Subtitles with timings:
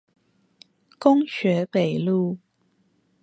[0.97, 2.39] 工學北路